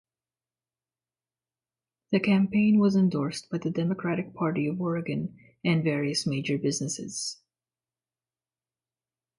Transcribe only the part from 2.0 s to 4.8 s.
The campaign was endorsed by the Democratic Party